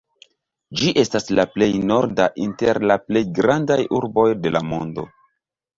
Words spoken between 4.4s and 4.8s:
de la